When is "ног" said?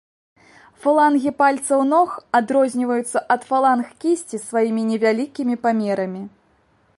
1.93-2.09